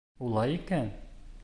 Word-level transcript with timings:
—Улай 0.27 0.55
икән... 0.55 0.91